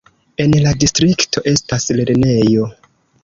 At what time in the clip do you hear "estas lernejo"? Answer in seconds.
1.53-2.71